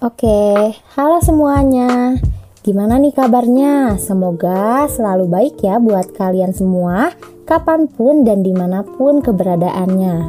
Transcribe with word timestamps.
Oke, 0.00 0.72
halo 0.96 1.20
semuanya. 1.20 2.16
Gimana 2.64 2.96
nih 2.96 3.12
kabarnya? 3.12 4.00
Semoga 4.00 4.88
selalu 4.88 5.28
baik 5.28 5.60
ya 5.60 5.76
buat 5.76 6.16
kalian 6.16 6.56
semua, 6.56 7.12
kapan 7.44 7.84
pun 7.84 8.24
dan 8.24 8.40
di 8.40 8.48
mana 8.56 8.80
pun 8.80 9.20
keberadaannya. 9.20 10.24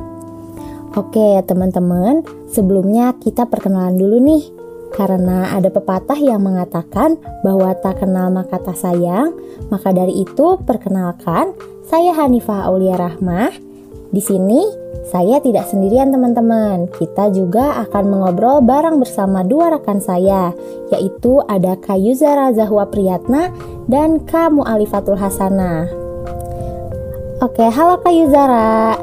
Oke, 1.00 1.40
teman-teman, 1.48 2.20
sebelumnya 2.52 3.16
kita 3.16 3.48
perkenalan 3.48 3.96
dulu 3.96 4.20
nih. 4.20 4.44
Karena 4.92 5.56
ada 5.56 5.72
pepatah 5.72 6.20
yang 6.20 6.44
mengatakan 6.44 7.16
bahwa 7.40 7.72
tak 7.80 8.04
kenal 8.04 8.28
maka 8.28 8.60
tak 8.60 8.76
sayang, 8.76 9.32
maka 9.72 9.96
dari 9.96 10.20
itu 10.20 10.60
perkenalkan, 10.68 11.56
saya 11.88 12.12
Hanifah 12.12 12.68
Aulia 12.68 13.00
Rahmah. 13.00 13.71
Di 14.12 14.20
sini 14.20 14.60
saya 15.08 15.40
tidak 15.40 15.72
sendirian 15.72 16.12
teman-teman. 16.12 16.92
Kita 16.92 17.32
juga 17.32 17.80
akan 17.88 18.04
mengobrol 18.12 18.60
bareng 18.60 19.00
bersama 19.00 19.42
dua 19.42 19.72
rekan 19.72 20.04
saya, 20.04 20.52
yaitu 20.92 21.40
ada 21.48 21.80
Kayuzara 21.80 22.52
Zahwa 22.52 22.92
Priyatna 22.92 23.56
dan 23.88 24.20
Kamu 24.28 24.68
Alifatul 24.68 25.16
Hasana. 25.16 25.88
Oke, 27.40 27.66
halo 27.72 27.98
Kayuzara. 28.04 29.00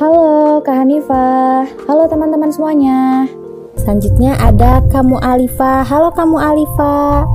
Halo 0.00 0.64
Kak 0.64 0.80
Hanifah. 0.80 1.68
Halo 1.84 2.08
teman-teman 2.08 2.48
semuanya. 2.48 3.28
Selanjutnya 3.76 4.32
ada 4.40 4.80
kamu 4.88 5.20
Alifa. 5.20 5.84
Halo 5.84 6.08
kamu 6.14 6.40
Alifa. 6.40 7.28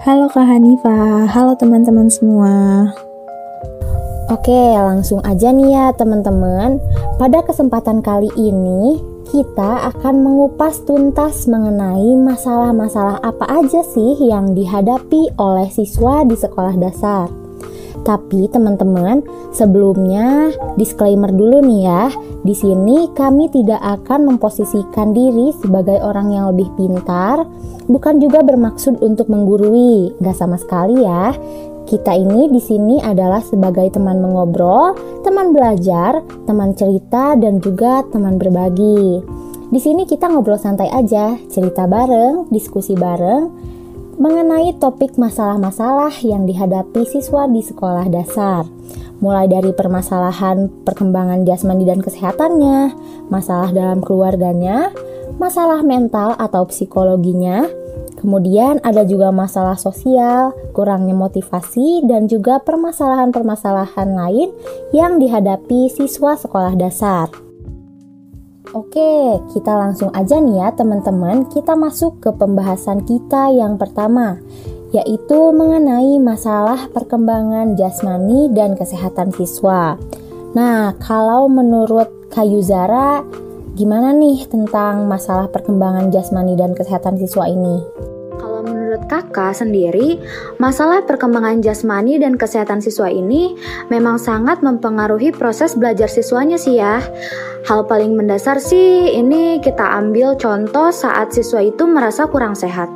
Halo 0.00 0.32
Kak 0.32 0.48
Hanifah. 0.48 1.28
Halo 1.28 1.52
teman-teman 1.60 2.08
semua. 2.08 2.88
Oke, 4.32 4.56
langsung 4.72 5.20
aja 5.20 5.52
nih 5.52 5.68
ya 5.68 5.92
teman-teman. 5.92 6.80
Pada 7.20 7.44
kesempatan 7.44 8.00
kali 8.00 8.32
ini, 8.40 8.96
kita 9.28 9.92
akan 9.92 10.24
mengupas 10.24 10.80
tuntas 10.88 11.44
mengenai 11.44 12.16
masalah-masalah 12.16 13.20
apa 13.20 13.44
aja 13.52 13.84
sih 13.84 14.16
yang 14.24 14.56
dihadapi 14.56 15.28
oleh 15.36 15.68
siswa 15.68 16.24
di 16.24 16.40
sekolah 16.40 16.72
dasar. 16.80 17.28
Tapi 18.04 18.48
teman-teman, 18.48 19.20
sebelumnya 19.52 20.52
disclaimer 20.80 21.28
dulu 21.28 21.60
nih 21.60 21.80
ya. 21.84 22.04
Di 22.44 22.56
sini 22.56 23.12
kami 23.12 23.52
tidak 23.52 23.80
akan 23.80 24.24
memposisikan 24.24 25.12
diri 25.12 25.52
sebagai 25.60 26.00
orang 26.00 26.32
yang 26.32 26.52
lebih 26.52 26.68
pintar, 26.80 27.44
bukan 27.88 28.24
juga 28.24 28.40
bermaksud 28.40 29.04
untuk 29.04 29.28
menggurui, 29.28 30.16
gak 30.20 30.36
sama 30.36 30.56
sekali 30.56 31.04
ya. 31.04 31.32
Kita 31.84 32.16
ini 32.16 32.48
di 32.48 32.64
sini 32.64 32.96
adalah 32.96 33.44
sebagai 33.44 33.92
teman 33.92 34.24
mengobrol, 34.24 34.96
teman 35.20 35.52
belajar, 35.52 36.24
teman 36.48 36.72
cerita, 36.72 37.36
dan 37.36 37.60
juga 37.60 38.00
teman 38.08 38.40
berbagi. 38.40 39.20
Di 39.68 39.80
sini 39.82 40.08
kita 40.08 40.32
ngobrol 40.32 40.56
santai 40.56 40.88
aja, 40.88 41.36
cerita 41.52 41.84
bareng, 41.84 42.48
diskusi 42.48 42.96
bareng, 42.96 43.52
mengenai 44.16 44.80
topik 44.80 45.20
masalah-masalah 45.20 46.14
yang 46.24 46.48
dihadapi 46.48 47.04
siswa 47.04 47.44
di 47.50 47.60
sekolah 47.60 48.06
dasar. 48.08 48.64
Mulai 49.20 49.50
dari 49.52 49.76
permasalahan 49.76 50.70
perkembangan 50.88 51.44
jasmani 51.44 51.84
dan 51.84 52.00
kesehatannya, 52.00 52.96
masalah 53.28 53.70
dalam 53.76 54.00
keluarganya, 54.00 54.88
masalah 55.36 55.84
mental 55.84 56.32
atau 56.38 56.64
psikologinya, 56.64 57.66
kemudian 58.24 58.80
ada 58.80 59.04
juga 59.04 59.28
masalah 59.28 59.76
sosial, 59.76 60.56
kurangnya 60.72 61.12
motivasi, 61.12 62.08
dan 62.08 62.24
juga 62.24 62.56
permasalahan-permasalahan 62.64 64.16
lain 64.16 64.48
yang 64.96 65.20
dihadapi 65.20 65.92
siswa 65.92 66.32
sekolah 66.32 66.72
dasar. 66.72 67.28
Oke, 68.72 69.38
kita 69.52 69.76
langsung 69.76 70.08
aja 70.16 70.40
nih 70.40 70.56
ya 70.56 70.72
teman-teman, 70.72 71.52
kita 71.52 71.76
masuk 71.76 72.24
ke 72.24 72.32
pembahasan 72.32 73.04
kita 73.04 73.52
yang 73.52 73.76
pertama, 73.76 74.40
yaitu 74.96 75.52
mengenai 75.52 76.16
masalah 76.16 76.88
perkembangan 76.96 77.76
jasmani 77.76 78.48
dan 78.56 78.72
kesehatan 78.72 79.36
siswa. 79.36 80.00
Nah, 80.56 80.96
kalau 80.96 81.44
menurut 81.52 82.08
Kayuzara, 82.32 83.22
gimana 83.78 84.10
nih 84.16 84.48
tentang 84.48 85.06
masalah 85.06 85.46
perkembangan 85.52 86.08
jasmani 86.10 86.58
dan 86.58 86.72
kesehatan 86.74 87.20
siswa 87.20 87.46
ini? 87.46 87.78
Kakak 89.06 89.56
sendiri, 89.56 90.20
masalah 90.56 91.04
perkembangan 91.04 91.60
jasmani 91.60 92.16
dan 92.16 92.34
kesehatan 92.34 92.82
siswa 92.82 93.08
ini 93.08 93.54
memang 93.88 94.16
sangat 94.16 94.60
mempengaruhi 94.60 95.30
proses 95.30 95.76
belajar 95.76 96.08
siswanya 96.10 96.56
sih 96.56 96.78
ya. 96.80 97.00
Hal 97.64 97.88
paling 97.88 98.12
mendasar 98.12 98.60
sih 98.60 99.16
ini 99.16 99.56
kita 99.64 99.96
ambil 99.96 100.36
contoh 100.36 100.92
saat 100.92 101.32
siswa 101.32 101.64
itu 101.64 101.88
merasa 101.88 102.28
kurang 102.28 102.52
sehat. 102.52 102.92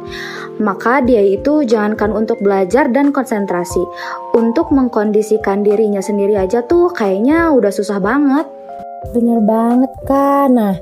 Maka 0.60 1.00
dia 1.00 1.24
itu 1.24 1.64
jangankan 1.64 2.12
untuk 2.12 2.36
belajar 2.44 2.90
dan 2.92 3.08
konsentrasi. 3.08 3.80
Untuk 4.36 4.68
mengkondisikan 4.68 5.64
dirinya 5.64 6.04
sendiri 6.04 6.36
aja 6.36 6.60
tuh 6.66 6.92
kayaknya 6.92 7.48
udah 7.54 7.72
susah 7.72 7.96
banget. 7.96 8.44
Bener 9.16 9.40
banget 9.40 9.92
kan. 10.04 10.52
Nah, 10.52 10.76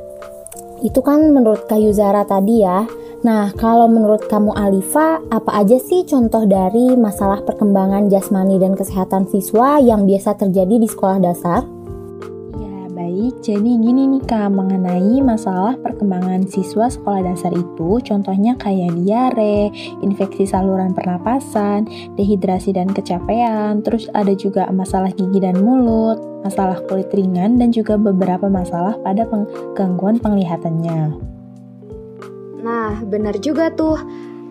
itu 0.83 0.99
kan 1.05 1.31
menurut 1.31 1.69
Kayu 1.71 1.95
Zara 1.95 2.27
tadi 2.27 2.67
ya. 2.67 2.89
Nah, 3.27 3.51
kalau 3.59 3.91
menurut 3.91 4.31
kamu 4.31 4.55
Alifa, 4.55 5.19
apa 5.35 5.59
aja 5.59 5.83
sih 5.83 6.07
contoh 6.07 6.47
dari 6.47 6.95
masalah 6.95 7.43
perkembangan 7.43 8.07
jasmani 8.07 8.55
dan 8.55 8.79
kesehatan 8.79 9.27
siswa 9.27 9.83
yang 9.83 10.07
biasa 10.07 10.39
terjadi 10.39 10.79
di 10.79 10.87
sekolah 10.87 11.19
dasar? 11.19 11.67
Ya, 12.55 12.87
baik. 12.87 13.43
Jadi 13.43 13.83
gini 13.83 14.07
nih 14.07 14.23
Kak, 14.31 14.55
mengenai 14.55 15.19
masalah 15.27 15.75
perkembangan 15.75 16.47
siswa 16.47 16.87
sekolah 16.87 17.27
dasar 17.27 17.51
itu, 17.51 17.99
contohnya 18.07 18.55
kayak 18.63 18.95
diare, 18.95 19.75
infeksi 20.07 20.47
saluran 20.47 20.95
pernapasan, 20.95 21.91
dehidrasi 22.15 22.79
dan 22.79 22.95
kecapean, 22.95 23.83
terus 23.83 24.07
ada 24.15 24.39
juga 24.39 24.71
masalah 24.71 25.11
gigi 25.11 25.43
dan 25.43 25.59
mulut, 25.67 26.23
masalah 26.47 26.79
kulit 26.87 27.11
ringan, 27.11 27.59
dan 27.59 27.75
juga 27.75 27.99
beberapa 27.99 28.47
masalah 28.47 28.95
pada 29.03 29.27
gangguan 29.75 30.23
penglihatannya. 30.23 31.35
Nah, 32.67 32.99
benar 33.07 33.39
juga 33.39 33.71
tuh. 33.71 34.03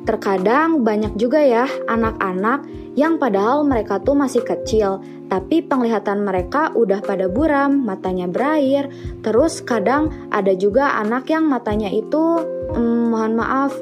Terkadang 0.06 0.86
banyak 0.86 1.18
juga 1.20 1.42
ya 1.42 1.66
anak-anak 1.90 2.64
yang 2.96 3.20
padahal 3.20 3.68
mereka 3.68 4.00
tuh 4.00 4.16
masih 4.16 4.46
kecil, 4.46 5.03
tapi 5.28 5.66
penglihatan 5.66 6.24
mereka 6.24 6.70
udah 6.78 7.02
pada 7.03 7.28
buram, 7.28 7.84
matanya 7.84 8.30
berair. 8.30 8.88
Terus 9.26 9.66
kadang 9.66 10.14
ada 10.31 10.53
juga 10.56 10.96
anak 11.02 11.28
yang 11.28 11.50
matanya 11.50 11.90
itu, 11.90 12.40
hmm, 12.72 13.12
mohon 13.12 13.34
maaf, 13.36 13.74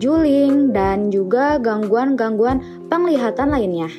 juling 0.00 0.72
dan 0.72 1.12
juga 1.12 1.60
gangguan-gangguan 1.60 2.88
penglihatan 2.88 3.52
lainnya. 3.52 3.90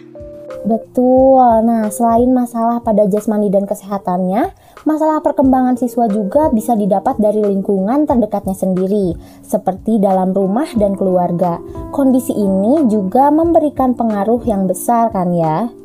Betul. 0.66 1.68
Nah, 1.68 1.92
selain 1.92 2.32
masalah 2.32 2.80
pada 2.80 3.06
jasmani 3.12 3.52
dan 3.52 3.68
kesehatannya, 3.68 4.56
Masalah 4.82 5.22
perkembangan 5.22 5.78
siswa 5.78 6.10
juga 6.10 6.50
bisa 6.50 6.74
didapat 6.74 7.22
dari 7.22 7.38
lingkungan 7.38 8.10
terdekatnya 8.10 8.58
sendiri, 8.58 9.14
seperti 9.46 10.02
dalam 10.02 10.34
rumah 10.34 10.66
dan 10.74 10.98
keluarga. 10.98 11.62
Kondisi 11.94 12.34
ini 12.34 12.90
juga 12.90 13.30
memberikan 13.30 13.94
pengaruh 13.94 14.42
yang 14.46 14.66
besar 14.66 15.14
kan 15.14 15.30
ya? 15.38 15.81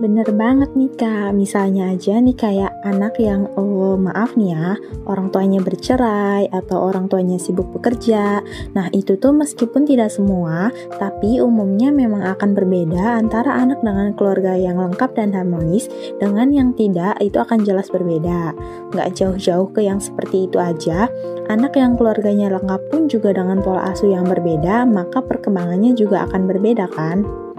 Bener 0.00 0.24
banget 0.32 0.72
nih 0.72 0.96
kak, 0.96 1.36
misalnya 1.36 1.92
aja 1.92 2.16
nih 2.16 2.32
kayak 2.32 2.72
anak 2.88 3.20
yang 3.20 3.44
oh 3.60 4.00
maaf 4.00 4.32
nih 4.32 4.56
ya, 4.56 4.80
orang 5.04 5.28
tuanya 5.28 5.60
bercerai 5.60 6.48
atau 6.48 6.88
orang 6.88 7.04
tuanya 7.04 7.36
sibuk 7.36 7.68
bekerja. 7.76 8.40
Nah 8.72 8.88
itu 8.96 9.20
tuh 9.20 9.36
meskipun 9.36 9.84
tidak 9.84 10.08
semua, 10.08 10.72
tapi 10.96 11.44
umumnya 11.44 11.92
memang 11.92 12.24
akan 12.32 12.56
berbeda 12.56 13.20
antara 13.20 13.60
anak 13.60 13.84
dengan 13.84 14.16
keluarga 14.16 14.56
yang 14.56 14.80
lengkap 14.80 15.12
dan 15.12 15.36
harmonis 15.36 15.92
dengan 16.16 16.48
yang 16.48 16.72
tidak 16.72 17.20
itu 17.20 17.36
akan 17.36 17.60
jelas 17.60 17.92
berbeda. 17.92 18.56
Nggak 18.96 19.20
jauh-jauh 19.20 19.68
ke 19.68 19.84
yang 19.84 20.00
seperti 20.00 20.48
itu 20.48 20.56
aja, 20.56 21.12
anak 21.52 21.76
yang 21.76 22.00
keluarganya 22.00 22.48
lengkap 22.56 22.88
pun 22.88 23.04
juga 23.04 23.36
dengan 23.36 23.60
pola 23.60 23.92
asuh 23.92 24.08
yang 24.08 24.24
berbeda, 24.24 24.88
maka 24.88 25.20
perkembangannya 25.20 25.92
juga 25.92 26.24
akan 26.24 26.48
berbeda 26.48 26.88
kan? 26.88 27.49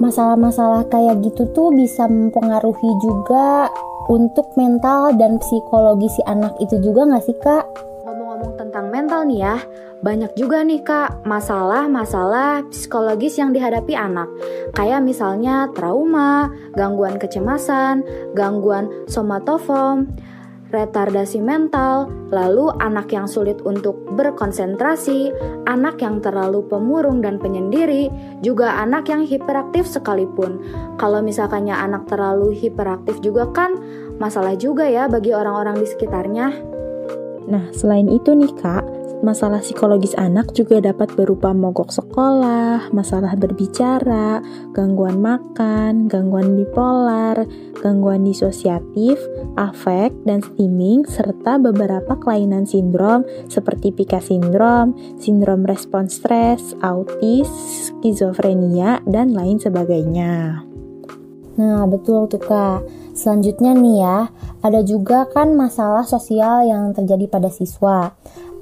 Masalah-masalah 0.00 0.88
kayak 0.88 1.20
gitu 1.20 1.44
tuh 1.52 1.68
bisa 1.76 2.08
mempengaruhi 2.08 2.90
juga 3.04 3.68
untuk 4.08 4.48
mental 4.56 5.14
dan 5.14 5.36
psikologi 5.38 6.08
si 6.08 6.24
anak 6.24 6.56
itu 6.58 6.80
juga 6.80 7.06
nggak 7.06 7.24
sih 7.28 7.36
kak? 7.38 7.64
Ngomong-ngomong 8.08 8.58
tentang 8.58 8.90
mental 8.90 9.28
nih 9.28 9.44
ya, 9.44 9.56
banyak 10.00 10.32
juga 10.34 10.64
nih 10.64 10.80
kak 10.82 11.22
masalah-masalah 11.28 12.64
psikologis 12.72 13.36
yang 13.36 13.52
dihadapi 13.52 13.92
anak. 13.94 14.26
Kayak 14.72 15.04
misalnya 15.04 15.68
trauma, 15.76 16.48
gangguan 16.74 17.20
kecemasan, 17.20 18.02
gangguan 18.32 18.88
somatofom, 19.06 20.08
retardasi 20.70 21.42
mental, 21.42 22.08
lalu 22.30 22.70
anak 22.78 23.10
yang 23.10 23.26
sulit 23.26 23.58
untuk 23.66 23.98
berkonsentrasi, 24.14 25.34
anak 25.66 26.00
yang 26.00 26.22
terlalu 26.22 26.64
pemurung 26.66 27.20
dan 27.20 27.36
penyendiri, 27.36 28.08
juga 28.40 28.78
anak 28.80 29.10
yang 29.10 29.22
hiperaktif 29.26 29.84
sekalipun. 29.86 30.62
Kalau 30.96 31.20
misalkannya 31.20 31.74
anak 31.74 32.06
terlalu 32.08 32.54
hiperaktif 32.54 33.18
juga 33.20 33.50
kan 33.50 33.76
masalah 34.16 34.54
juga 34.56 34.86
ya 34.86 35.10
bagi 35.10 35.34
orang-orang 35.34 35.82
di 35.82 35.86
sekitarnya. 35.86 36.79
Nah, 37.48 37.72
selain 37.72 38.10
itu 38.10 38.36
nih 38.36 38.52
Kak, 38.58 38.84
masalah 39.20 39.60
psikologis 39.60 40.16
anak 40.16 40.52
juga 40.56 40.80
dapat 40.80 41.12
berupa 41.12 41.52
mogok 41.52 41.92
sekolah, 41.92 42.88
masalah 42.92 43.36
berbicara, 43.36 44.40
gangguan 44.72 45.20
makan, 45.20 46.08
gangguan 46.08 46.56
bipolar, 46.56 47.44
gangguan 47.80 48.24
disosiatif, 48.24 49.20
afek, 49.60 50.12
dan 50.24 50.40
stimming, 50.40 51.04
serta 51.04 51.60
beberapa 51.60 52.16
kelainan 52.16 52.64
sindrom 52.64 53.24
seperti 53.48 53.92
pika 53.92 54.20
sindrom, 54.20 54.96
sindrom 55.20 55.64
respons 55.68 56.16
stres, 56.20 56.72
autis, 56.80 57.48
skizofrenia, 57.92 59.04
dan 59.04 59.36
lain 59.36 59.60
sebagainya. 59.60 60.64
Nah, 61.60 61.84
betul 61.84 62.24
tuh 62.24 62.40
Kak. 62.40 62.99
Selanjutnya 63.12 63.72
nih 63.76 63.96
ya, 64.00 64.18
ada 64.64 64.80
juga 64.80 65.28
kan 65.28 65.52
masalah 65.54 66.06
sosial 66.06 66.66
yang 66.66 66.96
terjadi 66.96 67.26
pada 67.28 67.48
siswa 67.52 68.14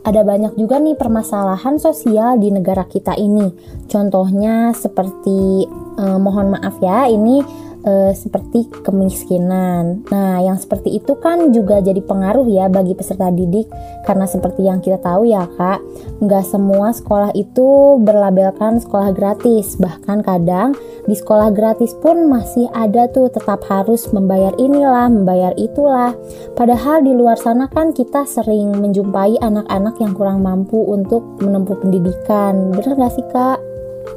ada 0.07 0.25
banyak 0.25 0.55
juga 0.57 0.81
nih 0.81 0.97
permasalahan 0.97 1.77
sosial 1.77 2.41
di 2.41 2.49
negara 2.49 2.89
kita 2.89 3.13
ini. 3.19 3.51
Contohnya 3.91 4.73
seperti 4.73 5.69
eh, 5.99 6.19
mohon 6.19 6.57
maaf 6.57 6.81
ya, 6.81 7.11
ini 7.11 7.43
e, 7.89 8.13
seperti 8.13 8.69
kemiskinan. 8.85 10.05
Nah, 10.13 10.45
yang 10.45 10.61
seperti 10.61 11.01
itu 11.01 11.17
kan 11.17 11.49
juga 11.57 11.81
jadi 11.81 12.05
pengaruh 12.05 12.45
ya 12.45 12.69
bagi 12.69 12.93
peserta 12.93 13.33
didik 13.33 13.73
karena 14.05 14.29
seperti 14.29 14.69
yang 14.69 14.85
kita 14.85 15.01
tahu 15.01 15.25
ya 15.25 15.49
kak, 15.57 15.81
nggak 16.21 16.45
semua 16.45 16.93
sekolah 16.93 17.33
itu 17.33 17.97
berlabelkan 18.05 18.77
sekolah 18.85 19.17
gratis. 19.17 19.81
Bahkan 19.81 20.21
kadang 20.21 20.77
di 21.09 21.17
sekolah 21.17 21.49
gratis 21.57 21.97
pun 22.05 22.29
masih 22.29 22.69
ada 22.77 23.09
tuh 23.09 23.33
tetap 23.33 23.65
harus 23.67 24.05
membayar 24.13 24.53
inilah, 24.61 25.09
membayar 25.09 25.57
itulah. 25.57 26.13
Padahal 26.53 27.01
di 27.01 27.17
luar 27.17 27.41
sana 27.41 27.71
kan 27.73 27.97
kita 27.97 28.29
sering 28.29 28.77
menjumpai 28.77 29.41
anak-anak 29.41 29.97
yang 30.03 30.13
kurang 30.13 30.45
mampu 30.45 30.77
untuk 30.85 31.25
menempuh 31.41 31.81
pendidikan. 31.81 32.75
Bener 32.75 32.93
gak 32.99 33.15
sih 33.17 33.27
kak? 33.33 33.68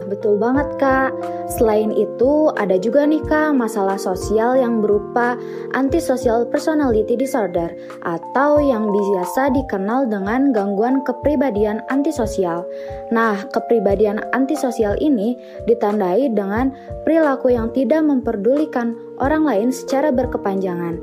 Betul 0.07 0.39
banget 0.39 0.67
kak. 0.79 1.11
Selain 1.57 1.91
itu 1.91 2.51
ada 2.55 2.75
juga 2.79 3.03
nih 3.07 3.23
kak 3.23 3.55
masalah 3.55 3.95
sosial 3.95 4.59
yang 4.59 4.79
berupa 4.79 5.35
antisocial 5.75 6.47
personality 6.47 7.15
disorder 7.15 7.71
atau 8.03 8.59
yang 8.59 8.91
biasa 8.91 9.51
dikenal 9.55 10.07
dengan 10.07 10.51
gangguan 10.55 11.03
kepribadian 11.07 11.83
antisosial. 11.91 12.63
Nah, 13.11 13.43
kepribadian 13.51 14.23
antisosial 14.31 14.95
ini 14.99 15.35
ditandai 15.67 16.31
dengan 16.31 16.71
perilaku 17.07 17.51
yang 17.51 17.71
tidak 17.71 18.03
memperdulikan 18.03 18.95
orang 19.19 19.43
lain 19.47 19.69
secara 19.71 20.11
berkepanjangan. 20.11 20.99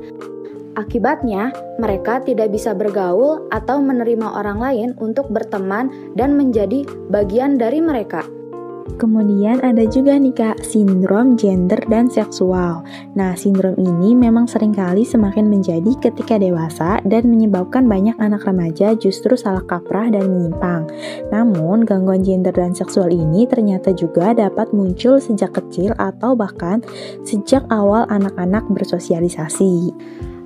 Akibatnya, 0.77 1.51
mereka 1.81 2.23
tidak 2.23 2.55
bisa 2.55 2.71
bergaul 2.71 3.49
atau 3.51 3.81
menerima 3.83 4.37
orang 4.37 4.63
lain 4.63 4.89
untuk 5.01 5.27
berteman 5.27 5.91
dan 6.15 6.39
menjadi 6.39 6.87
bagian 7.09 7.59
dari 7.59 7.83
mereka. 7.83 8.23
Kemudian 8.97 9.61
ada 9.61 9.85
juga 9.85 10.17
nih 10.17 10.33
kak, 10.33 10.65
sindrom 10.65 11.37
gender 11.37 11.77
dan 11.91 12.09
seksual. 12.09 12.81
Nah, 13.13 13.37
sindrom 13.37 13.77
ini 13.77 14.17
memang 14.17 14.49
sering 14.49 14.73
kali 14.73 15.05
semakin 15.05 15.45
menjadi 15.45 15.93
ketika 15.99 16.41
dewasa 16.41 17.03
dan 17.05 17.29
menyebabkan 17.29 17.85
banyak 17.85 18.17
anak 18.17 18.47
remaja 18.47 18.97
justru 18.97 19.37
salah 19.37 19.61
kaprah 19.67 20.09
dan 20.09 20.25
menyimpang. 20.25 20.89
Namun, 21.29 21.85
gangguan 21.85 22.25
gender 22.25 22.55
dan 22.55 22.73
seksual 22.73 23.13
ini 23.13 23.45
ternyata 23.45 23.93
juga 23.93 24.33
dapat 24.33 24.73
muncul 24.73 25.21
sejak 25.21 25.53
kecil 25.53 25.93
atau 25.99 26.33
bahkan 26.33 26.81
sejak 27.21 27.61
awal 27.69 28.09
anak-anak 28.09 28.65
bersosialisasi. 28.71 29.93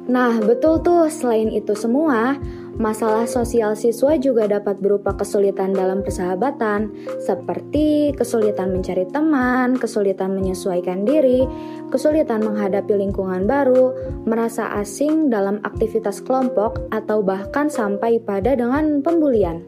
Nah, 0.04 0.36
betul 0.44 0.84
tuh. 0.84 1.08
Selain 1.08 1.48
itu 1.48 1.72
semua, 1.80 2.36
Masalah 2.74 3.30
sosial 3.30 3.78
siswa 3.78 4.18
juga 4.18 4.50
dapat 4.50 4.82
berupa 4.82 5.14
kesulitan 5.14 5.78
dalam 5.78 6.02
persahabatan, 6.02 6.90
seperti 7.22 8.18
kesulitan 8.18 8.74
mencari 8.74 9.06
teman, 9.14 9.78
kesulitan 9.78 10.34
menyesuaikan 10.34 11.06
diri, 11.06 11.46
kesulitan 11.94 12.42
menghadapi 12.42 12.98
lingkungan 12.98 13.46
baru, 13.46 13.94
merasa 14.26 14.74
asing 14.82 15.30
dalam 15.30 15.62
aktivitas 15.62 16.26
kelompok, 16.26 16.82
atau 16.90 17.22
bahkan 17.22 17.70
sampai 17.70 18.18
pada 18.18 18.58
dengan 18.58 19.06
pembulian. 19.06 19.62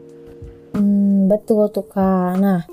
Hmm, 0.74 1.30
betul 1.30 1.70
tuh 1.70 1.86
kak. 1.86 2.42
Nah, 2.42 2.66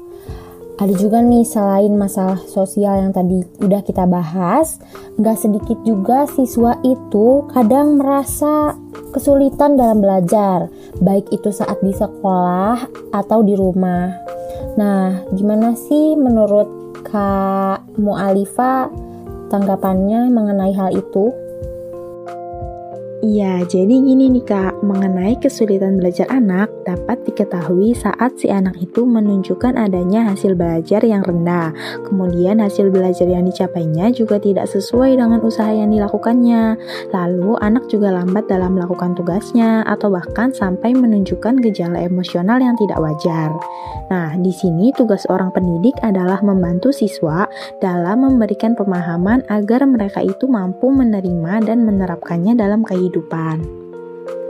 ada 0.73 0.93
juga 0.97 1.21
nih 1.21 1.45
selain 1.45 1.93
masalah 1.93 2.41
sosial 2.49 3.05
yang 3.05 3.13
tadi 3.13 3.45
udah 3.61 3.85
kita 3.85 4.09
bahas, 4.09 4.81
nggak 5.21 5.37
sedikit 5.37 5.77
juga 5.85 6.25
siswa 6.25 6.73
itu 6.81 7.45
kadang 7.53 8.01
merasa 8.01 8.73
kesulitan 9.13 9.77
dalam 9.77 10.01
belajar, 10.01 10.73
baik 10.97 11.29
itu 11.29 11.53
saat 11.53 11.77
di 11.85 11.93
sekolah 11.93 12.89
atau 13.13 13.45
di 13.45 13.53
rumah. 13.53 14.17
Nah, 14.73 15.21
gimana 15.37 15.77
sih 15.77 16.17
menurut 16.17 16.97
Kak 17.05 18.01
Mu'alifa 18.01 18.89
tanggapannya 19.53 20.33
mengenai 20.33 20.73
hal 20.73 20.89
itu? 20.97 21.29
Iya, 23.23 23.63
jadi 23.63 24.03
gini 24.03 24.27
nih 24.35 24.43
kak, 24.43 24.83
mengenai 24.83 25.39
kesulitan 25.39 25.95
belajar 25.95 26.27
anak 26.27 26.67
dapat 26.83 27.23
diketahui 27.27 27.95
saat 27.95 28.35
si 28.39 28.51
anak 28.51 28.77
itu 28.79 29.03
menunjukkan 29.03 29.75
adanya 29.75 30.29
hasil 30.31 30.55
belajar 30.55 31.01
yang 31.03 31.23
rendah. 31.23 31.75
Kemudian 32.07 32.59
hasil 32.61 32.91
belajar 32.93 33.25
yang 33.27 33.47
dicapainya 33.47 34.11
juga 34.13 34.39
tidak 34.39 34.69
sesuai 34.69 35.17
dengan 35.17 35.41
usaha 35.43 35.71
yang 35.71 35.91
dilakukannya. 35.91 36.77
Lalu 37.11 37.59
anak 37.59 37.87
juga 37.91 38.13
lambat 38.13 38.47
dalam 38.47 38.77
melakukan 38.77 39.15
tugasnya 39.15 39.83
atau 39.87 40.13
bahkan 40.13 40.51
sampai 40.51 40.93
menunjukkan 40.93 41.59
gejala 41.63 42.03
emosional 42.03 42.59
yang 42.59 42.77
tidak 42.79 42.99
wajar. 43.01 43.51
Nah, 44.13 44.35
di 44.37 44.53
sini 44.53 44.93
tugas 44.93 45.25
orang 45.27 45.49
pendidik 45.49 45.97
adalah 46.05 46.39
membantu 46.45 46.93
siswa 46.93 47.49
dalam 47.81 48.27
memberikan 48.27 48.77
pemahaman 48.77 49.41
agar 49.49 49.83
mereka 49.89 50.21
itu 50.21 50.45
mampu 50.45 50.93
menerima 50.93 51.65
dan 51.65 51.81
menerapkannya 51.87 52.53
dalam 52.53 52.85
kehidupan. 52.85 53.82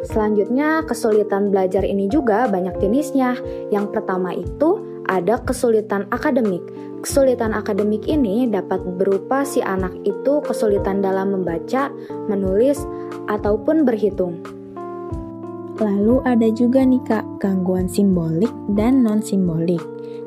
Selanjutnya, 0.03 0.83
kesulitan 0.83 1.47
belajar 1.47 1.87
ini 1.87 2.11
juga 2.11 2.47
banyak 2.51 2.75
jenisnya. 2.83 3.39
Yang 3.71 3.95
pertama 3.95 4.35
itu 4.35 4.83
ada 5.07 5.39
kesulitan 5.43 6.07
akademik. 6.11 6.63
Kesulitan 7.03 7.51
akademik 7.51 8.07
ini 8.07 8.47
dapat 8.47 8.79
berupa 8.95 9.43
si 9.43 9.59
anak 9.59 9.91
itu 10.07 10.39
kesulitan 10.43 11.03
dalam 11.03 11.35
membaca, 11.35 11.91
menulis, 12.31 12.83
ataupun 13.27 13.83
berhitung. 13.83 14.39
Lalu 15.79 16.21
ada 16.23 16.47
juga 16.53 16.85
nih 16.85 17.03
kak, 17.03 17.25
gangguan 17.43 17.89
simbolik 17.89 18.51
dan 18.77 19.03
non-simbolik. 19.03 19.81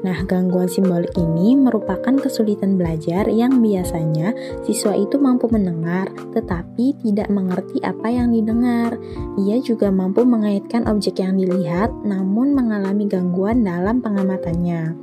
Nah, 0.07 0.23
gangguan 0.23 0.71
simbolik 0.71 1.11
ini 1.19 1.59
merupakan 1.59 2.15
kesulitan 2.15 2.79
belajar 2.79 3.27
yang 3.27 3.59
biasanya 3.59 4.31
siswa 4.63 4.95
itu 4.95 5.19
mampu 5.19 5.51
mendengar 5.51 6.07
tetapi 6.31 6.95
tidak 7.03 7.27
mengerti 7.27 7.83
apa 7.83 8.15
yang 8.15 8.31
didengar. 8.31 8.95
Ia 9.35 9.59
juga 9.59 9.91
mampu 9.91 10.23
mengaitkan 10.23 10.87
objek 10.87 11.19
yang 11.19 11.35
dilihat 11.35 11.91
namun 12.07 12.55
mengalami 12.55 13.11
gangguan 13.11 13.67
dalam 13.67 13.99
pengamatannya. 13.99 14.95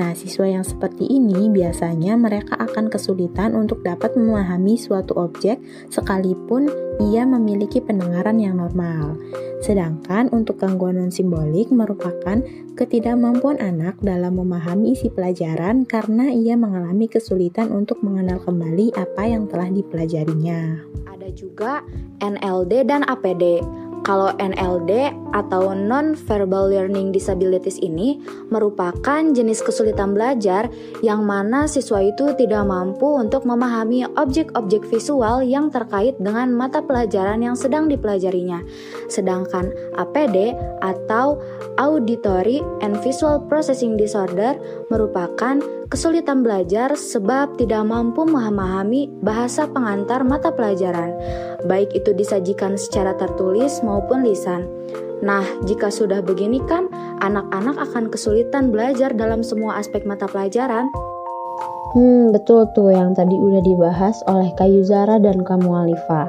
Nah, 0.00 0.16
siswa 0.16 0.48
yang 0.48 0.64
seperti 0.64 1.04
ini 1.04 1.52
biasanya 1.52 2.16
mereka 2.16 2.56
akan 2.56 2.88
kesulitan 2.88 3.52
untuk 3.52 3.84
dapat 3.84 4.16
memahami 4.16 4.80
suatu 4.80 5.20
objek 5.20 5.60
sekalipun 5.92 6.72
ia 7.12 7.28
memiliki 7.28 7.84
pendengaran 7.84 8.40
yang 8.40 8.56
normal. 8.56 9.20
Sedangkan 9.60 10.28
untuk 10.32 10.60
gangguan 10.60 11.00
non 11.00 11.12
simbolik 11.12 11.72
merupakan 11.72 12.40
ketidakmampuan 12.76 13.56
anak 13.56 13.96
dalam 14.04 14.36
memahami 14.46 14.94
isi 14.94 15.10
pelajaran 15.10 15.82
karena 15.82 16.30
ia 16.30 16.54
mengalami 16.54 17.10
kesulitan 17.10 17.74
untuk 17.74 17.98
mengenal 18.06 18.38
kembali 18.46 18.94
apa 18.94 19.26
yang 19.26 19.50
telah 19.50 19.66
dipelajarinya. 19.66 20.86
Ada 21.10 21.34
juga 21.34 21.82
NLD 22.22 22.86
dan 22.86 23.02
APD. 23.02 23.58
Kalau 24.06 24.30
NLD 24.38 25.10
atau 25.34 25.74
Non-Verbal 25.74 26.70
Learning 26.70 27.10
Disabilities 27.10 27.82
ini 27.82 28.22
merupakan 28.54 29.18
jenis 29.34 29.58
kesulitan 29.66 30.14
belajar 30.14 30.70
yang 31.02 31.26
mana 31.26 31.66
siswa 31.66 31.98
itu 31.98 32.30
tidak 32.38 32.70
mampu 32.70 33.18
untuk 33.18 33.42
memahami 33.42 34.06
objek-objek 34.14 34.86
visual 34.86 35.42
yang 35.42 35.74
terkait 35.74 36.14
dengan 36.22 36.54
mata 36.54 36.78
pelajaran 36.78 37.42
yang 37.42 37.58
sedang 37.58 37.90
dipelajarinya. 37.90 38.62
Sedangkan 39.10 39.74
APD 39.98 40.54
atau 40.86 41.42
Auditory 41.82 42.62
and 42.86 42.94
Visual 43.02 43.42
Processing 43.50 43.98
Disorder 43.98 44.54
merupakan 44.86 45.58
kesulitan 45.86 46.42
belajar 46.42 46.94
sebab 46.98 47.54
tidak 47.58 47.86
mampu 47.86 48.26
memahami 48.26 49.06
bahasa 49.22 49.70
pengantar 49.70 50.26
mata 50.26 50.50
pelajaran, 50.50 51.14
baik 51.70 51.94
itu 51.94 52.10
disajikan 52.14 52.74
secara 52.74 53.14
tertulis 53.14 53.80
maupun 53.86 54.26
lisan. 54.26 54.66
Nah, 55.24 55.46
jika 55.64 55.88
sudah 55.88 56.20
begini 56.20 56.60
kan, 56.68 56.92
anak-anak 57.24 57.80
akan 57.80 58.12
kesulitan 58.12 58.68
belajar 58.68 59.14
dalam 59.16 59.40
semua 59.40 59.80
aspek 59.80 60.04
mata 60.04 60.28
pelajaran. 60.28 60.92
Hmm, 61.96 62.34
betul 62.34 62.68
tuh 62.76 62.92
yang 62.92 63.16
tadi 63.16 63.32
udah 63.32 63.62
dibahas 63.64 64.20
oleh 64.28 64.52
Kayu 64.60 64.84
Zara 64.84 65.16
dan 65.16 65.40
Kamu 65.40 65.70
Alifa. 65.72 66.28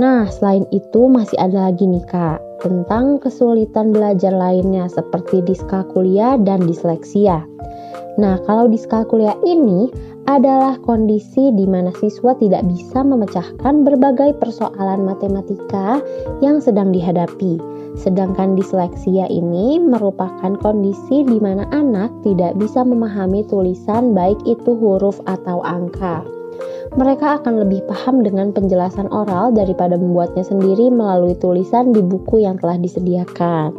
Nah, 0.00 0.24
selain 0.32 0.64
itu 0.72 1.08
masih 1.08 1.36
ada 1.36 1.68
lagi 1.68 1.84
nih 1.84 2.04
kak, 2.08 2.40
tentang 2.64 3.20
kesulitan 3.20 3.92
belajar 3.92 4.32
lainnya 4.32 4.88
seperti 4.88 5.44
diskalkulia 5.44 6.40
dan 6.40 6.64
disleksia. 6.64 7.44
Nah, 8.16 8.40
kalau 8.48 8.64
diskalkulia 8.68 9.36
ini 9.44 9.92
adalah 10.26 10.80
kondisi 10.82 11.52
di 11.52 11.68
mana 11.68 11.92
siswa 12.00 12.32
tidak 12.40 12.64
bisa 12.66 13.04
memecahkan 13.04 13.84
berbagai 13.84 14.40
persoalan 14.40 15.04
matematika 15.04 16.00
yang 16.40 16.58
sedang 16.58 16.90
dihadapi. 16.90 17.60
Sedangkan 17.96 18.56
disleksia 18.56 19.28
ini 19.28 19.80
merupakan 19.80 20.52
kondisi 20.60 21.24
di 21.24 21.38
mana 21.40 21.64
anak 21.72 22.12
tidak 22.24 22.56
bisa 22.60 22.84
memahami 22.84 23.44
tulisan 23.48 24.12
baik 24.12 24.36
itu 24.44 24.76
huruf 24.76 25.16
atau 25.24 25.64
angka 25.64 26.24
mereka 26.96 27.42
akan 27.42 27.66
lebih 27.66 27.84
paham 27.84 28.24
dengan 28.24 28.54
penjelasan 28.54 29.10
oral 29.12 29.52
daripada 29.52 29.98
membuatnya 30.00 30.46
sendiri 30.46 30.88
melalui 30.88 31.36
tulisan 31.36 31.92
di 31.92 32.00
buku 32.00 32.46
yang 32.46 32.56
telah 32.56 32.80
disediakan. 32.80 33.74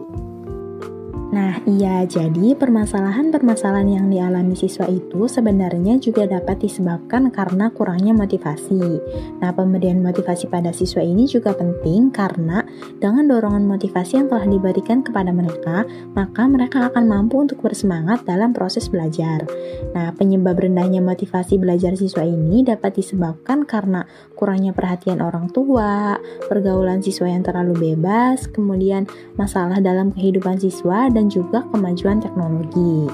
Nah, 1.28 1.60
iya, 1.68 2.08
jadi 2.08 2.56
permasalahan-permasalahan 2.56 4.00
yang 4.00 4.08
dialami 4.08 4.56
siswa 4.56 4.88
itu 4.88 5.28
sebenarnya 5.28 6.00
juga 6.00 6.24
dapat 6.24 6.64
disebabkan 6.64 7.28
karena 7.36 7.68
kurangnya 7.68 8.16
motivasi. 8.16 9.04
Nah, 9.44 9.52
pemberian 9.52 10.00
motivasi 10.00 10.48
pada 10.48 10.72
siswa 10.72 11.04
ini 11.04 11.28
juga 11.28 11.52
penting 11.52 12.16
karena 12.16 12.64
dengan 13.04 13.28
dorongan 13.28 13.68
motivasi 13.68 14.24
yang 14.24 14.32
telah 14.32 14.48
diberikan 14.48 15.04
kepada 15.04 15.36
mereka, 15.36 15.84
maka 16.16 16.48
mereka 16.48 16.88
akan 16.88 17.04
mampu 17.12 17.44
untuk 17.44 17.60
bersemangat 17.60 18.24
dalam 18.24 18.56
proses 18.56 18.88
belajar. 18.88 19.44
Nah, 19.92 20.16
penyebab 20.16 20.56
rendahnya 20.56 21.04
motivasi 21.04 21.60
belajar 21.60 21.92
siswa 22.00 22.24
ini 22.24 22.64
dapat 22.64 23.04
disebabkan 23.04 23.68
karena 23.68 24.08
kurangnya 24.40 24.72
perhatian 24.72 25.20
orang 25.20 25.52
tua, 25.52 26.16
pergaulan 26.48 27.04
siswa 27.04 27.28
yang 27.28 27.44
terlalu 27.44 27.92
bebas, 27.92 28.48
kemudian 28.48 29.12
masalah 29.36 29.84
dalam 29.84 30.16
kehidupan 30.16 30.56
siswa 30.56 31.17
dan 31.18 31.34
juga 31.34 31.66
kemajuan 31.74 32.22
teknologi. 32.22 33.10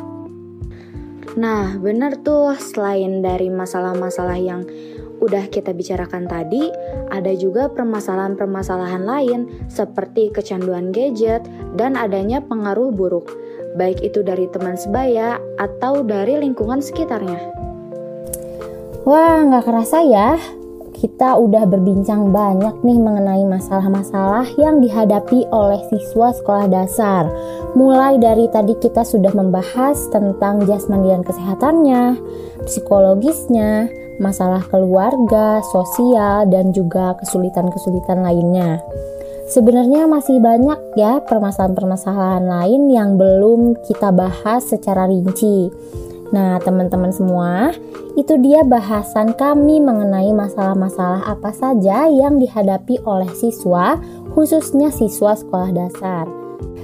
Nah, 1.40 1.80
benar 1.80 2.20
tuh, 2.20 2.52
selain 2.60 3.24
dari 3.24 3.48
masalah-masalah 3.48 4.38
yang 4.38 4.68
udah 5.24 5.48
kita 5.48 5.72
bicarakan 5.72 6.28
tadi, 6.28 6.68
ada 7.10 7.32
juga 7.32 7.72
permasalahan-permasalahan 7.72 9.08
lain 9.08 9.42
seperti 9.72 10.36
kecanduan 10.36 10.92
gadget 10.92 11.48
dan 11.80 11.96
adanya 11.96 12.44
pengaruh 12.44 12.92
buruk, 12.92 13.32
baik 13.80 14.04
itu 14.04 14.20
dari 14.20 14.52
teman 14.52 14.76
sebaya 14.76 15.40
atau 15.56 16.04
dari 16.04 16.38
lingkungan 16.44 16.84
sekitarnya. 16.84 17.40
Wah, 19.08 19.48
nggak 19.48 19.64
kerasa 19.64 20.04
ya, 20.04 20.36
kita 20.94 21.36
udah 21.36 21.66
berbincang 21.66 22.30
banyak 22.30 22.80
nih 22.86 23.00
mengenai 23.02 23.44
masalah-masalah 23.50 24.46
yang 24.62 24.80
dihadapi 24.80 25.50
oleh 25.50 25.82
siswa 25.90 26.32
sekolah 26.32 26.70
dasar. 26.70 27.28
Mulai 27.74 28.22
dari 28.22 28.46
tadi 28.54 28.78
kita 28.78 29.02
sudah 29.02 29.34
membahas 29.34 29.98
tentang 30.14 30.64
jasmani 30.70 31.10
dan 31.10 31.26
kesehatannya, 31.26 32.04
psikologisnya, 32.70 33.90
masalah 34.22 34.62
keluarga, 34.70 35.66
sosial, 35.74 36.46
dan 36.48 36.70
juga 36.70 37.18
kesulitan-kesulitan 37.18 38.22
lainnya. 38.22 38.78
Sebenarnya 39.50 40.08
masih 40.08 40.40
banyak 40.40 40.80
ya 40.96 41.20
permasalahan-permasalahan 41.28 42.48
lain 42.48 42.88
yang 42.88 43.20
belum 43.20 43.76
kita 43.84 44.16
bahas 44.16 44.64
secara 44.64 45.04
rinci. 45.10 45.68
Nah, 46.34 46.58
teman-teman 46.58 47.14
semua, 47.14 47.78
itu 48.18 48.34
dia 48.42 48.66
bahasan 48.66 49.38
kami 49.38 49.78
mengenai 49.78 50.34
masalah-masalah 50.34 51.30
apa 51.30 51.54
saja 51.54 52.10
yang 52.10 52.42
dihadapi 52.42 52.98
oleh 53.06 53.30
siswa, 53.38 54.02
khususnya 54.34 54.90
siswa 54.90 55.38
sekolah 55.38 55.70
dasar. 55.70 56.26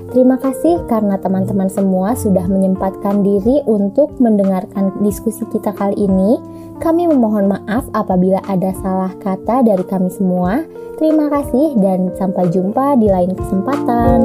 Terima 0.10 0.42
kasih 0.42 0.90
karena 0.90 1.22
teman-teman 1.22 1.70
semua 1.70 2.18
sudah 2.18 2.46
menyempatkan 2.50 3.22
diri 3.22 3.62
untuk 3.70 4.18
mendengarkan 4.18 4.90
diskusi 5.06 5.46
kita 5.54 5.70
kali 5.74 5.98
ini. 5.98 6.42
Kami 6.82 7.06
memohon 7.06 7.46
maaf 7.46 7.86
apabila 7.94 8.42
ada 8.50 8.74
salah 8.82 9.14
kata 9.22 9.62
dari 9.62 9.86
kami 9.86 10.10
semua. 10.10 10.66
Terima 10.98 11.30
kasih 11.30 11.78
dan 11.78 12.10
sampai 12.18 12.50
jumpa 12.50 12.98
di 12.98 13.06
lain 13.06 13.38
kesempatan. 13.38 14.20